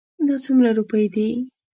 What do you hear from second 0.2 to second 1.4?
دا څومره روپی دي؟